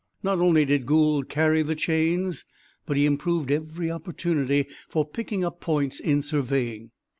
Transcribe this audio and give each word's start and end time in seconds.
Not 0.23 0.39
only 0.39 0.65
did 0.65 0.87
Gould 0.87 1.29
carry 1.29 1.61
the 1.61 1.75
chains 1.75 2.43
but 2.87 2.97
he 2.97 3.05
improved 3.05 3.51
every 3.51 3.91
opportunity 3.91 4.65
for 4.89 5.07
picking 5.07 5.43
up 5.43 5.61
points 5.61 5.99
in 5.99 6.23
surveying. 6.23 6.89